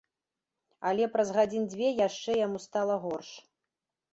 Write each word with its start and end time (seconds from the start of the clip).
Але 0.91 1.03
праз 1.17 1.29
гадзін 1.35 1.67
дзве 1.73 1.87
яшчэ 2.07 2.31
яму 2.45 2.63
стала 2.67 2.95
горш. 3.05 3.29